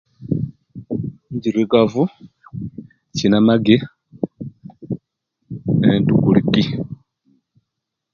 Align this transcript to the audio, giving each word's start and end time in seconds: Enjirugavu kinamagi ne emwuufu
Enjirugavu 1.29 2.03
kinamagi 3.17 3.77
ne 5.77 5.87
emwuufu 5.97 6.79